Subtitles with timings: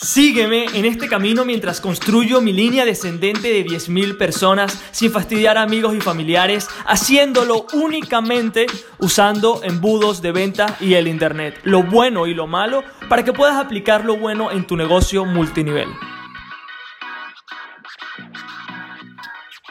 [0.00, 5.62] Sígueme en este camino mientras construyo mi línea descendente de 10.000 personas sin fastidiar a
[5.62, 8.66] amigos y familiares, haciéndolo únicamente
[9.00, 13.56] usando embudos de venta y el Internet, lo bueno y lo malo, para que puedas
[13.56, 15.88] aplicar lo bueno en tu negocio multinivel.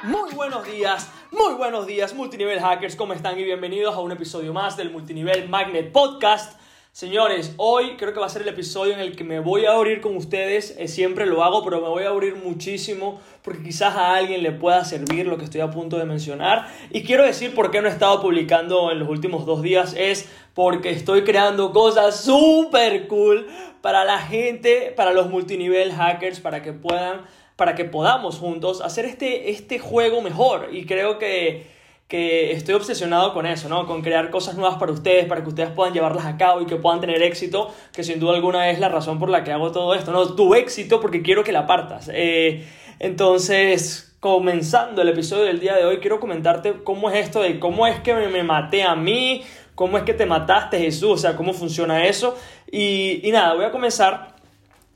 [0.03, 3.39] Muy buenos días, muy buenos días multinivel hackers, ¿cómo están?
[3.39, 6.59] Y bienvenidos a un episodio más del Multinivel Magnet Podcast.
[6.97, 9.73] Señores, hoy creo que va a ser el episodio en el que me voy a
[9.73, 10.75] abrir con ustedes.
[10.79, 14.51] Eh, siempre lo hago, pero me voy a abrir muchísimo porque quizás a alguien le
[14.51, 16.67] pueda servir lo que estoy a punto de mencionar.
[16.89, 19.93] Y quiero decir por qué no he estado publicando en los últimos dos días.
[19.95, 23.45] Es porque estoy creando cosas súper cool
[23.83, 27.27] para la gente, para los multinivel hackers, para que puedan,
[27.57, 30.69] para que podamos juntos hacer este, este juego mejor.
[30.71, 31.76] Y creo que
[32.07, 33.85] que estoy obsesionado con eso, ¿no?
[33.85, 36.77] Con crear cosas nuevas para ustedes, para que ustedes puedan llevarlas a cabo y que
[36.77, 39.93] puedan tener éxito, que sin duda alguna es la razón por la que hago todo
[39.93, 40.35] esto, ¿no?
[40.35, 42.09] Tu éxito porque quiero que la partas.
[42.13, 42.65] Eh,
[42.99, 47.85] entonces, comenzando el episodio del día de hoy, quiero comentarte cómo es esto de cómo
[47.87, 49.43] es que me, maté a mí,
[49.75, 52.37] cómo es que te mataste Jesús, o sea, cómo funciona eso.
[52.71, 54.37] Y, y nada, voy a comenzar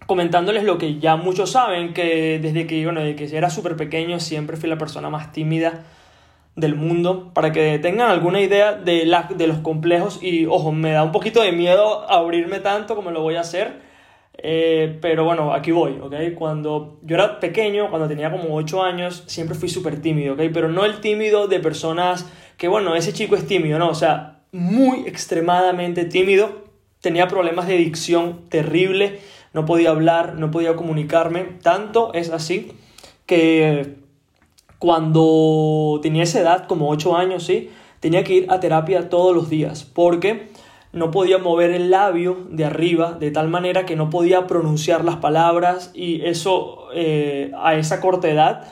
[0.08, 4.22] comentándoles lo que ya muchos saben, que desde que, bueno, desde que era súper pequeño
[4.22, 5.84] siempre fui la persona más tímida
[6.56, 10.20] del mundo para que tengan alguna idea de, de los complejos.
[10.22, 13.82] Y ojo, me da un poquito de miedo abrirme tanto como lo voy a hacer,
[14.38, 16.16] eh, pero bueno, aquí voy, ¿ok?
[16.36, 20.42] Cuando yo era pequeño, cuando tenía como 8 años, siempre fui súper tímido, ¿ok?
[20.54, 24.42] Pero no el tímido de personas que, bueno, ese chico es tímido, no, o sea,
[24.52, 26.64] muy extremadamente tímido,
[27.02, 29.20] tenía problemas de dicción terrible,
[29.54, 32.72] no podía hablar, no podía comunicarme, tanto es así
[33.26, 34.01] que
[34.82, 37.70] cuando tenía esa edad, como 8 años, ¿sí?
[38.00, 40.48] Tenía que ir a terapia todos los días porque
[40.92, 45.18] no podía mover el labio de arriba de tal manera que no podía pronunciar las
[45.18, 48.70] palabras y eso eh, a esa corta edad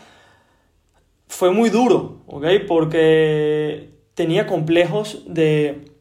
[1.28, 2.46] fue muy duro, ¿ok?
[2.68, 5.92] Porque tenía complejos de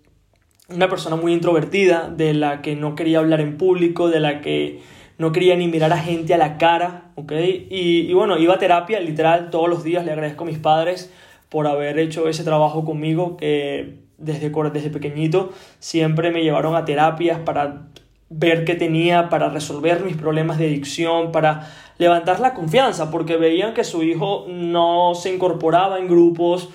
[0.70, 4.80] una persona muy introvertida, de la que no quería hablar en público, de la que
[5.18, 7.32] no quería ni mirar a gente a la cara, ¿ok?
[7.70, 11.12] Y, bueno, iba a terapia literal todos los días, le agradezco a mis padres
[11.48, 17.40] por haber hecho ese trabajo conmigo, que desde, desde pequeñito siempre me llevaron a terapias
[17.40, 17.88] para
[18.30, 21.68] ver qué tenía, para resolver mis problemas de adicción, para
[21.98, 26.68] levantar la confianza, porque veían que su hijo no se incorporaba en grupos,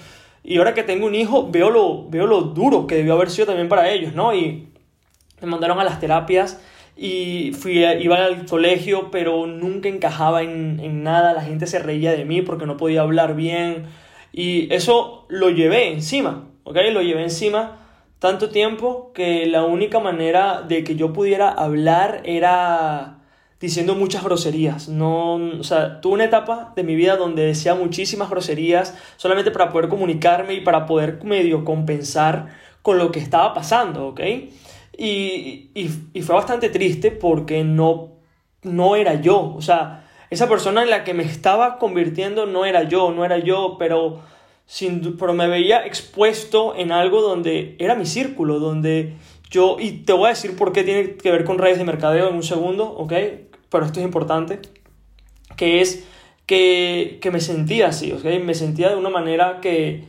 [0.43, 3.47] y ahora que tengo un hijo, veo lo, veo lo duro que debió haber sido
[3.47, 4.35] también para ellos, ¿no?
[4.35, 4.67] Y
[5.39, 6.59] me mandaron a las terapias
[6.95, 12.11] y fui iba al colegio, pero nunca encajaba en, en, nada, la gente se reía
[12.11, 13.85] de mí porque no podía hablar bien
[14.31, 16.77] y eso lo llevé encima, ¿ok?
[16.91, 17.79] Lo llevé encima
[18.19, 23.19] tanto tiempo que la única manera de que yo pudiera hablar era
[23.59, 24.87] diciendo muchas groserías.
[24.87, 29.71] No, o sea, tuve una etapa de mi vida donde decía muchísimas groserías solamente para
[29.71, 32.47] poder comunicarme y para poder medio compensar
[32.81, 34.21] con lo que estaba pasando, ¿ok?
[34.97, 38.11] Y, y, fue bastante triste porque no,
[38.61, 39.53] no era yo.
[39.55, 43.39] O sea, esa persona en la que me estaba convirtiendo no era yo, no era
[43.39, 44.21] yo, pero,
[44.65, 49.15] sin, pero me veía expuesto en algo donde era mi círculo, donde
[49.49, 52.29] yo, y te voy a decir por qué tiene que ver con redes de mercadeo
[52.29, 53.13] en un segundo, ¿ok?
[53.69, 54.59] Pero esto es importante,
[55.55, 56.05] que es
[56.45, 58.25] que, que me sentía así, ¿ok?
[58.43, 60.05] Me sentía de una manera que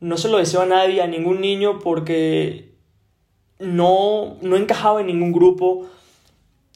[0.00, 2.75] no se lo deseo a nadie, a ningún niño, porque
[3.58, 5.86] no, no encajaba en ningún grupo.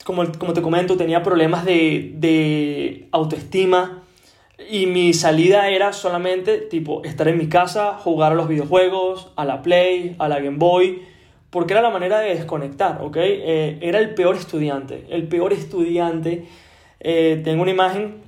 [0.04, 4.02] Como, como te comento, tenía problemas de, de autoestima.
[4.68, 9.44] Y mi salida era solamente tipo estar en mi casa, jugar a los videojuegos, a
[9.44, 11.02] la Play, a la Game Boy,
[11.48, 13.16] porque era la manera de desconectar, ¿ok?
[13.18, 16.46] Eh, era el peor estudiante, el peor estudiante.
[17.00, 18.18] Eh, tengo una imagen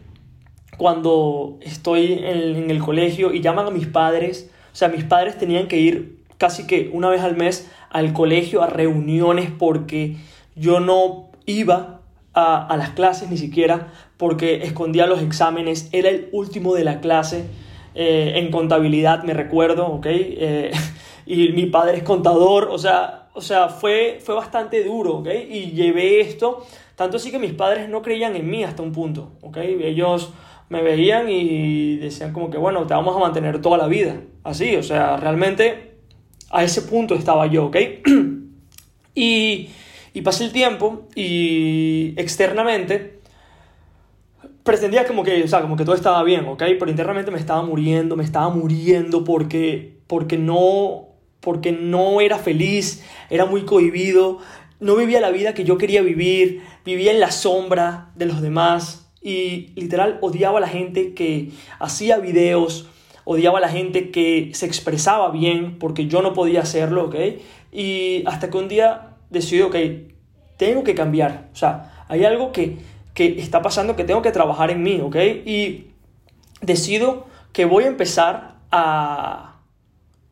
[0.78, 5.38] cuando estoy en, en, el colegio y llaman a mis padres, o sea, mis padres
[5.38, 10.16] tenían que ir casi que una vez al mes al colegio, a reuniones, porque
[10.56, 12.00] yo no iba
[12.34, 17.44] a, las clases ni siquiera, porque escondía los exámenes, era el último de la clase.
[17.94, 20.06] Eh, en contabilidad me recuerdo, ¿ok?
[20.08, 20.70] Eh,
[21.26, 25.28] y mi padre es contador, o sea, o sea fue, fue bastante duro, ¿ok?
[25.50, 26.64] Y llevé esto,
[26.96, 29.58] tanto así que mis padres no creían en mí hasta un punto, ¿ok?
[29.58, 30.32] Ellos
[30.70, 34.74] me veían y decían como que, bueno, te vamos a mantener toda la vida, así,
[34.76, 35.91] o sea, realmente
[36.52, 37.76] a ese punto estaba yo, ¿ok?
[39.14, 39.70] y,
[40.14, 43.22] y pasé el tiempo y externamente
[44.62, 46.62] pretendía como que, o sea, como que todo estaba bien, ¿ok?
[46.78, 51.08] Pero internamente me estaba muriendo, me estaba muriendo porque, porque, no,
[51.40, 54.38] porque no era feliz, era muy cohibido,
[54.78, 59.10] no vivía la vida que yo quería vivir, vivía en la sombra de los demás
[59.20, 62.88] y literal odiaba a la gente que hacía videos,
[63.24, 67.16] odiaba a la gente que se expresaba bien porque yo no podía hacerlo, ¿ok?
[67.72, 69.76] Y hasta que un día decidí, ok,
[70.56, 72.78] tengo que cambiar, o sea, hay algo que,
[73.14, 75.16] que está pasando que tengo que trabajar en mí, ¿ok?
[75.44, 75.86] Y
[76.60, 79.51] decido que voy a empezar a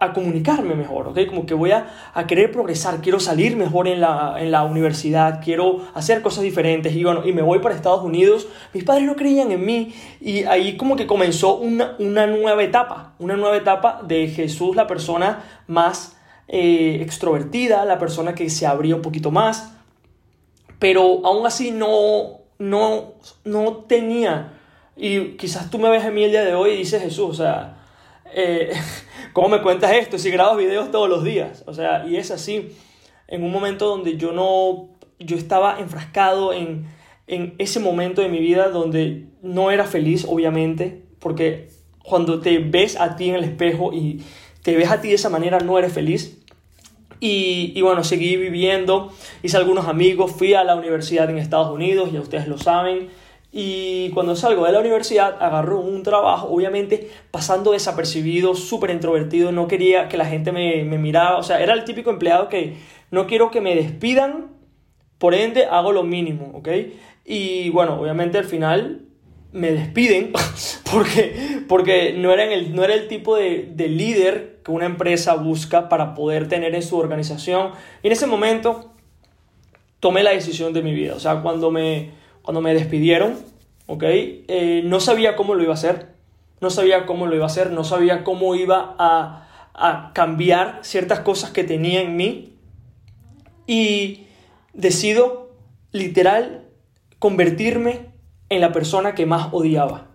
[0.00, 1.26] a comunicarme mejor, ¿ok?
[1.29, 5.43] Como que voy a, a querer progresar, quiero salir mejor en la, en la, universidad,
[5.44, 8.49] quiero hacer cosas diferentes y bueno, y me voy para Estados Unidos.
[8.73, 13.14] Mis padres no creían en mí y ahí como que comenzó una, una nueva etapa,
[13.19, 16.17] una nueva etapa de Jesús, la persona más
[16.49, 19.75] eh, extrovertida, la persona que se abría un poquito más,
[20.79, 24.55] pero aún así no, no, no tenía,
[24.96, 27.35] y quizás tú me ves a mí el día de hoy y dices Jesús, o
[27.35, 27.76] sea,
[28.35, 28.73] eh,
[29.32, 31.65] ¿cómo me cuentas esto si grabas videos todos los días?
[31.67, 32.71] O sea, y es así,
[33.29, 34.88] en un momento donde yo no,
[35.19, 36.87] yo estaba enfrascado en,
[37.27, 41.69] en ese momento de mi vida donde no era feliz, obviamente, porque
[42.03, 44.23] cuando te ves a ti en el espejo y
[44.62, 46.38] te ves a ti de esa manera, no eres feliz.
[47.21, 49.12] Y, y, bueno, seguí viviendo,
[49.43, 53.11] hice algunos amigos, fui a la universidad en Estados Unidos, ya ustedes lo saben,
[53.52, 59.67] y cuando salgo de la universidad, agarro un trabajo, obviamente pasando desapercibido, súper introvertido, no
[59.67, 62.76] quería que la gente me, me mirara, o sea, era el típico empleado que
[63.11, 64.50] no quiero que me despidan,
[65.19, 66.69] por ende hago lo mínimo, ¿ok?
[67.25, 69.02] Y bueno, obviamente al final
[69.53, 70.32] me despiden
[70.91, 75.35] porque, porque no, era el, no era el tipo de, de líder que una empresa
[75.35, 77.73] busca para poder tener en su organización.
[78.03, 78.93] Y en ese momento
[79.99, 83.39] tomé la decisión de mi vida, o sea, cuando me cuando me despidieron,
[83.87, 84.03] ¿ok?
[84.05, 86.15] Eh, no sabía cómo lo iba a hacer,
[86.61, 91.21] no sabía cómo lo iba a hacer, no sabía cómo iba a, a cambiar ciertas
[91.21, 92.55] cosas que tenía en mí
[93.67, 94.27] y
[94.73, 95.51] decido
[95.93, 96.67] literal
[97.19, 98.11] convertirme
[98.49, 100.09] en la persona que más odiaba.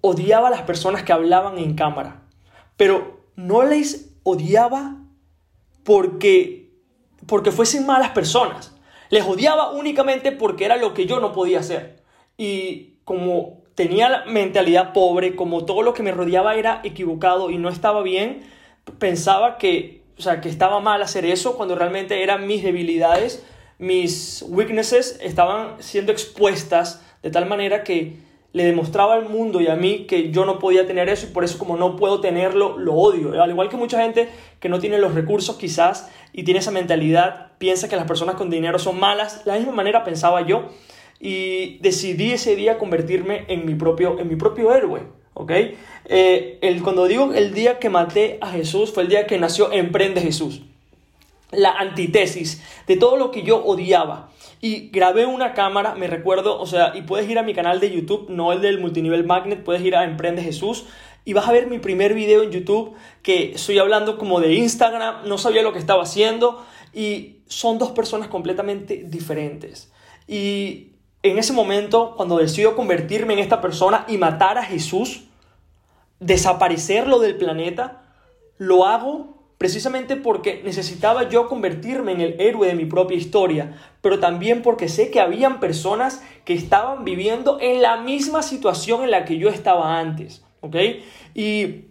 [0.00, 2.22] Odiaba a las personas que hablaban en cámara,
[2.76, 4.96] pero no les odiaba
[5.84, 6.72] porque,
[7.26, 8.74] porque fuesen malas personas.
[9.10, 11.96] Les odiaba únicamente porque era lo que yo no podía hacer.
[12.38, 17.58] Y como tenía la mentalidad pobre, como todo lo que me rodeaba era equivocado y
[17.58, 18.42] no estaba bien,
[18.98, 23.44] pensaba que, o sea, que estaba mal hacer eso cuando realmente eran mis debilidades,
[23.78, 28.18] mis weaknesses estaban siendo expuestas de tal manera que
[28.52, 31.44] le demostraba al mundo y a mí que yo no podía tener eso y por
[31.44, 33.40] eso como no puedo tenerlo, lo odio.
[33.40, 37.52] Al igual que mucha gente que no tiene los recursos quizás y tiene esa mentalidad,
[37.58, 40.70] piensa que las personas con dinero son malas, la misma manera pensaba yo
[41.20, 45.02] y decidí ese día convertirme en mi propio, en mi propio héroe.
[45.34, 45.52] ¿ok?
[46.06, 49.70] Eh, el, cuando digo el día que maté a Jesús fue el día que nació
[49.70, 50.62] Emprende Jesús.
[51.52, 54.30] La antítesis de todo lo que yo odiaba
[54.60, 57.90] y grabé una cámara, me recuerdo, o sea, y puedes ir a mi canal de
[57.90, 60.84] YouTube, no el del multinivel magnet, puedes ir a Emprende Jesús
[61.24, 65.26] y vas a ver mi primer video en YouTube que estoy hablando como de Instagram,
[65.26, 69.90] no sabía lo que estaba haciendo y son dos personas completamente diferentes.
[70.26, 70.88] Y
[71.22, 75.24] en ese momento, cuando decido convertirme en esta persona y matar a Jesús,
[76.18, 78.02] desaparecerlo del planeta,
[78.58, 84.18] lo hago precisamente porque necesitaba yo convertirme en el héroe de mi propia historia, pero
[84.18, 89.24] también porque sé que habían personas que estaban viviendo en la misma situación en la
[89.24, 90.76] que yo estaba antes, ¿ok?
[91.34, 91.84] Y,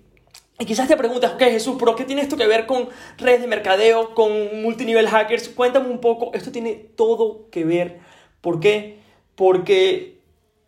[0.65, 4.13] quizás te preguntas, ok Jesús, pero ¿qué tiene esto que ver con redes de mercadeo,
[4.13, 5.49] con multinivel hackers?
[5.49, 7.99] Cuéntame un poco, esto tiene todo que ver.
[8.41, 8.99] ¿Por qué?
[9.35, 10.19] Porque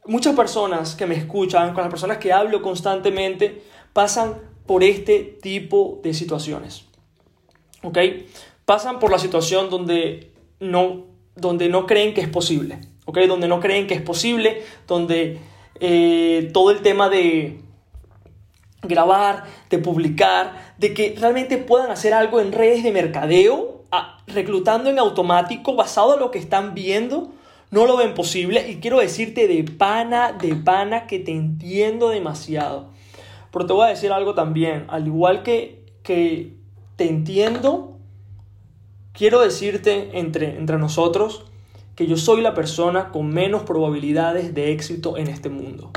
[0.06, 6.00] muchas personas que me escuchan, con las personas que hablo constantemente, pasan por este tipo
[6.04, 6.86] de situaciones.
[7.84, 7.98] ¿ok?
[8.66, 13.20] Pasan por la situación donde no, donde no creen que es posible, ¿ok?
[13.28, 15.40] Donde no creen que es posible, donde
[15.80, 17.62] eh, todo el tema de
[18.84, 23.84] grabar, de publicar, de que realmente puedan hacer algo en redes de mercadeo,
[24.28, 27.32] reclutando en automático, basado en lo que están viendo,
[27.70, 28.70] no lo ven posible.
[28.70, 32.90] Y quiero decirte de pana, de pana, que te entiendo demasiado.
[33.52, 36.54] Pero te voy a decir algo también, al igual que, que
[36.96, 37.98] te entiendo,
[39.14, 41.46] quiero decirte entre, entre nosotros
[41.96, 45.92] que yo soy la persona con menos probabilidades de éxito en este mundo.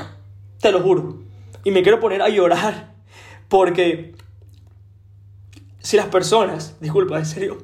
[0.61, 1.21] Te lo juro.
[1.64, 2.94] Y me quiero poner a llorar
[3.49, 4.14] porque
[5.80, 7.59] si las personas, disculpa, en serio,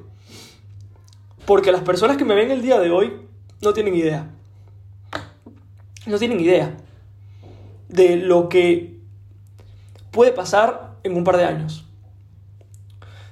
[1.45, 3.13] porque las personas que me ven el día de hoy
[3.61, 4.29] no tienen idea.
[6.05, 6.77] No tienen idea
[7.89, 8.99] de lo que
[10.11, 11.85] puede pasar en un par de años.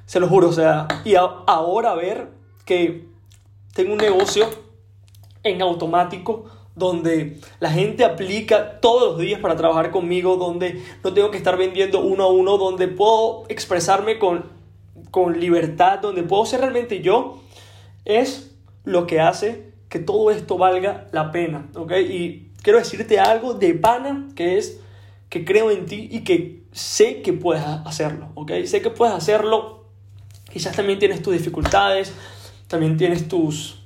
[0.10, 2.30] Se lo juro, o sea, y ahora ver
[2.66, 3.06] que
[3.75, 4.50] tengo un negocio
[5.44, 11.30] en automático donde la gente aplica todos los días para trabajar conmigo, donde no tengo
[11.30, 14.46] que estar vendiendo uno a uno, donde puedo expresarme con,
[15.12, 17.44] con libertad, donde puedo ser realmente yo,
[18.04, 21.92] es lo que hace que todo esto valga la pena, ¿ok?
[22.10, 24.82] Y quiero decirte algo de pana, que es
[25.30, 28.54] que creo en ti y que sé que puedes hacerlo, ¿ok?
[28.66, 29.79] Sé que puedes hacerlo,
[30.51, 32.13] quizás también tienes tus dificultades,
[32.68, 33.79] también tienes tus,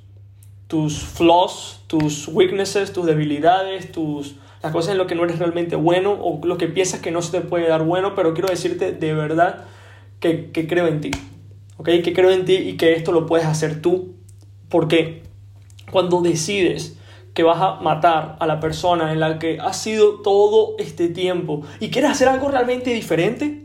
[0.67, 5.75] tus flaws, tus weaknesses, tus debilidades, tus, las cosas en lo que no eres realmente
[5.75, 8.91] bueno o lo que piensas que no se te puede dar bueno, pero quiero decirte
[8.91, 9.65] de verdad
[10.19, 11.11] que, que creo en ti,
[11.77, 11.89] ¿ok?
[12.03, 14.15] Que creo en ti y que esto lo puedes hacer tú,
[14.69, 15.23] porque
[15.91, 16.97] cuando decides
[17.33, 21.63] que vas a matar a la persona en la que has sido todo este tiempo
[21.79, 23.62] y quieres hacer algo realmente diferente,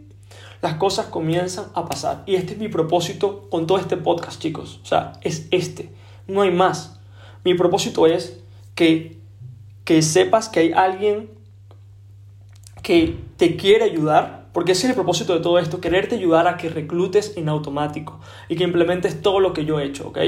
[0.61, 2.23] las cosas comienzan a pasar.
[2.27, 4.81] Y este es mi propósito con todo este podcast, chicos.
[4.83, 5.91] O sea, es este.
[6.27, 7.01] No hay más.
[7.45, 8.41] Mi propósito es
[8.75, 9.19] que,
[9.85, 11.31] que sepas que hay alguien
[12.83, 16.57] que te quiere ayudar porque ese es el propósito de todo esto, quererte ayudar a
[16.57, 20.19] que reclutes en automático y que implementes todo lo que yo he hecho, ¿ok?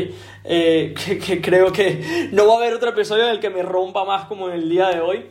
[0.45, 0.95] Eh,
[1.27, 4.27] que, creo que no va a haber otro episodio en el que me rompa más
[4.27, 5.27] como en el día de hoy,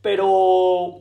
[0.00, 0.96] pero,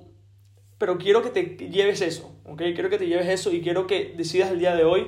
[0.77, 2.57] pero quiero que te lleves eso, ¿ok?
[2.73, 5.07] Quiero que te lleves eso y quiero que decidas el día de hoy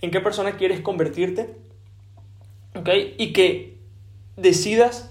[0.00, 1.54] en qué persona quieres convertirte,
[2.74, 2.88] ¿ok?
[3.18, 3.78] Y que
[4.36, 5.10] decidas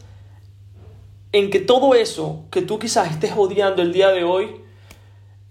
[1.31, 4.55] en que todo eso que tú quizás estés odiando el día de hoy,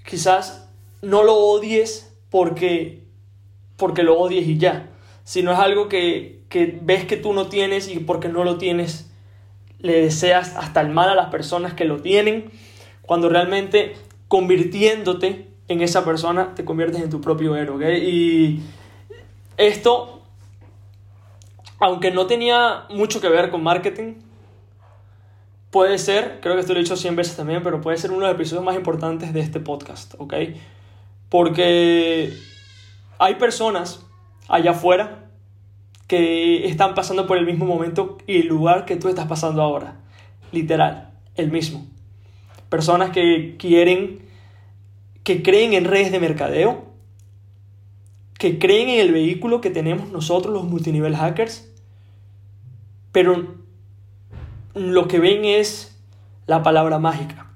[0.04, 0.68] quizás
[1.02, 3.04] no lo odies porque,
[3.76, 4.90] porque lo odies y ya,
[5.24, 9.08] sino es algo que, que ves que tú no tienes y porque no lo tienes
[9.78, 12.50] le deseas hasta el mal a las personas que lo tienen,
[13.02, 13.94] cuando realmente
[14.26, 17.98] convirtiéndote en esa persona te conviertes en tu propio héroe.
[17.98, 18.62] Y
[19.56, 20.22] esto,
[21.78, 24.14] aunque no tenía mucho que ver con marketing,
[25.70, 28.20] puede ser, creo que esto lo he dicho 100 veces también, pero puede ser uno
[28.20, 30.34] de los episodios más importantes de este podcast, ¿ok?
[31.28, 32.32] Porque
[33.18, 34.06] hay personas
[34.48, 35.26] allá afuera
[36.06, 40.00] que están pasando por el mismo momento y el lugar que tú estás pasando ahora.
[40.52, 41.86] Literal, el mismo.
[42.70, 44.27] Personas que quieren,
[45.28, 46.86] que creen en redes de mercadeo,
[48.38, 51.70] que creen en el vehículo que tenemos nosotros los multinivel hackers,
[53.12, 53.56] pero
[54.72, 56.00] lo que ven es
[56.46, 57.50] la palabra mágica.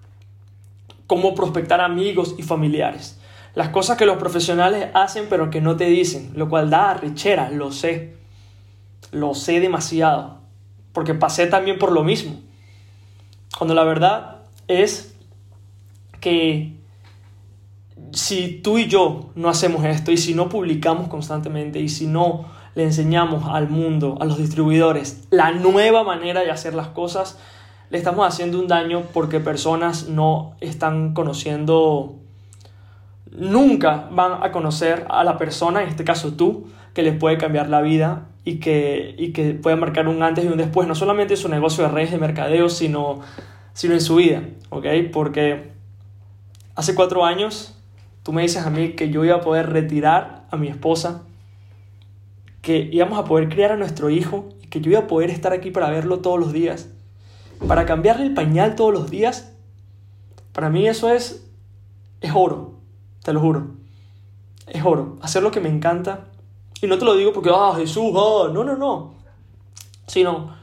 [1.06, 3.18] Cómo prospectar amigos y familiares
[3.54, 7.48] las cosas que los profesionales hacen pero que no te dicen, lo cual da richera,
[7.48, 8.18] lo sé.
[9.12, 10.40] Lo sé demasiado,
[10.92, 12.38] porque pasé también por lo mismo.
[13.56, 15.16] Cuando la verdad es
[16.20, 16.81] que
[18.12, 22.46] si tú y yo no hacemos esto y si no publicamos constantemente y si no
[22.74, 27.38] le enseñamos al mundo, a los distribuidores, la nueva manera de hacer las cosas,
[27.90, 32.16] le estamos haciendo un daño porque personas no están conociendo
[33.32, 37.68] nunca van a conocer a la persona, en este caso tú, que les puede cambiar
[37.68, 41.34] la vida y que, y que puede marcar un antes y un después, no solamente
[41.34, 43.20] en su negocio de redes de mercadeo, sino,
[43.72, 44.86] sino en su vida, ¿ok?
[45.12, 45.72] Porque
[46.74, 47.78] hace cuatro años
[48.22, 51.22] tú me dices a mí que yo iba a poder retirar a mi esposa,
[52.60, 55.70] que íbamos a poder criar a nuestro hijo que yo iba a poder estar aquí
[55.70, 56.88] para verlo todos los días,
[57.68, 59.52] para cambiarle el pañal todos los días.
[60.52, 61.46] Para mí eso es,
[62.22, 62.72] es oro.
[63.22, 63.72] Te lo juro.
[64.66, 65.18] Es oro.
[65.20, 66.28] Hacer lo que me encanta.
[66.80, 69.14] Y no te lo digo porque, ah, Jesús, ah, no, no, no.
[70.06, 70.56] Sino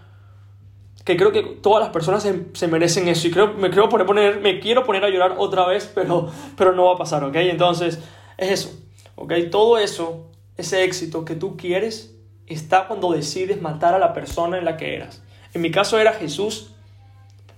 [1.03, 3.27] que creo que todas las personas se, merecen eso.
[3.27, 6.85] Y creo, me, creo poner, me quiero poner a llorar otra vez, pero, pero no
[6.85, 7.35] va a pasar, ¿ok?
[7.35, 7.99] Entonces,
[8.37, 8.79] es eso,
[9.15, 9.33] ¿ok?
[9.49, 10.27] Todo eso,
[10.57, 12.15] ese éxito que tú quieres,
[12.47, 15.23] está cuando decides matar a la persona en la que eras.
[15.53, 16.71] En mi caso era Jesús,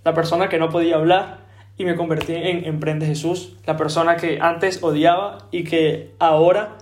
[0.04, 1.42] la persona que no podía hablar,
[1.78, 6.78] y me convertí en Emprende Jesús, la persona que antes odiaba y que ahora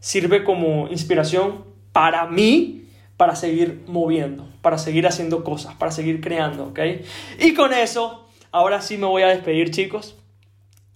[0.00, 2.81] sirve como inspiración para mí,
[3.16, 6.80] para seguir moviendo, para seguir haciendo cosas, para seguir creando, ¿ok?
[7.40, 10.16] Y con eso, ahora sí me voy a despedir, chicos.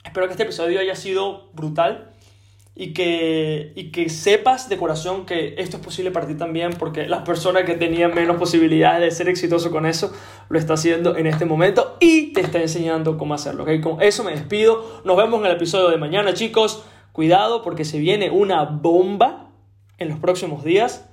[0.05, 2.13] Espero que este episodio haya sido brutal
[2.79, 7.09] y que, y que sepas de corazón que esto es posible para ti también, porque
[7.09, 10.13] las personas que tenían menos posibilidades de ser exitoso con eso,
[10.51, 13.63] lo está haciendo en este momento y te está enseñando cómo hacerlo.
[13.63, 13.81] ¿okay?
[13.81, 15.01] Con eso me despido.
[15.05, 16.85] Nos vemos en el episodio de mañana, chicos.
[17.13, 19.49] Cuidado porque se viene una bomba
[19.97, 21.09] en los próximos días.